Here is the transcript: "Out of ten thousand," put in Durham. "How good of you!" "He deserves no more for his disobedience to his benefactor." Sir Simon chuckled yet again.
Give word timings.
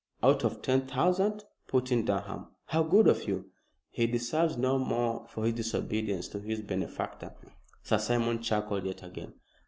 "Out 0.23 0.43
of 0.43 0.63
ten 0.63 0.87
thousand," 0.87 1.43
put 1.67 1.91
in 1.91 2.05
Durham. 2.05 2.47
"How 2.65 2.81
good 2.81 3.07
of 3.07 3.27
you!" 3.27 3.51
"He 3.91 4.07
deserves 4.07 4.57
no 4.57 4.79
more 4.79 5.27
for 5.27 5.45
his 5.45 5.53
disobedience 5.53 6.27
to 6.29 6.39
his 6.39 6.61
benefactor." 6.63 7.35
Sir 7.83 7.99
Simon 7.99 8.41
chuckled 8.41 8.85
yet 8.85 9.03
again. 9.03 9.35